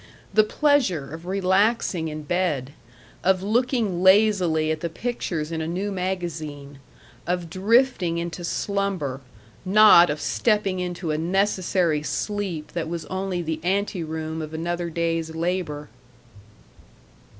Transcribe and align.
The 0.33 0.43
pleasure 0.43 1.13
of 1.13 1.27
relaxing 1.27 2.07
in 2.07 2.23
bed, 2.23 2.73
of 3.23 3.43
looking 3.43 4.01
lazily 4.01 4.71
at 4.71 4.79
the 4.79 4.89
pictures 4.89 5.51
in 5.51 5.61
a 5.61 5.67
new 5.67 5.91
magazine, 5.91 6.79
of 7.27 7.51
drifting 7.51 8.17
into 8.17 8.43
slumber 8.43 9.21
not 9.63 10.09
of 10.09 10.19
stepping 10.19 10.79
into 10.79 11.11
a 11.11 11.19
necessary 11.19 12.01
sleep 12.01 12.71
that 12.71 12.89
was 12.89 13.05
only 13.11 13.43
the 13.43 13.59
anteroom 13.63 14.41
of 14.41 14.55
another 14.55 14.89
day's 14.89 15.35
labor.... 15.35 15.87